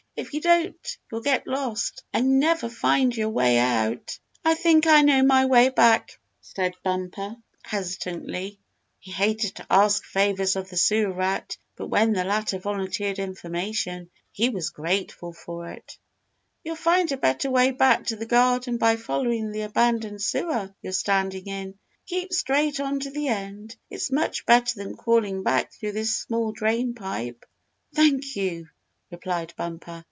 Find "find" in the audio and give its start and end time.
2.69-3.15, 16.75-17.11